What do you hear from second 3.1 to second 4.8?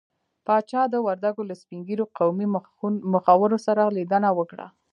مخورو سره ليدنه وکړه.